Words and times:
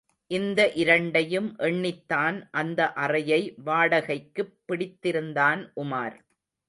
இந்த 0.27 0.71
இரண்டையும் 0.71 1.55
எண்ணித்தான் 1.59 2.47
அந்த 2.51 2.93
அறையை 2.93 3.53
வாடகைக்குப் 3.65 4.53
பிடித்திருந்தான் 4.65 5.71
உமார். 5.75 6.17